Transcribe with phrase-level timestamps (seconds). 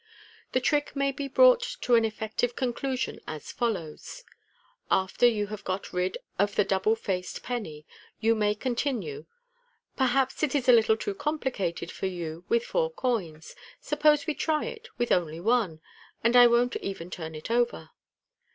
[0.53, 4.23] The trick may be brought to an effective conclusion as follows:
[4.89, 7.85] After you have got rid of the double faced penny,
[8.19, 9.27] you may continue,"
[9.99, 14.25] Perhaps it is a little too complicated for you with four coins 5 sup pose
[14.25, 15.79] we try it with one only,
[16.23, 17.91] and I won't even turn it over."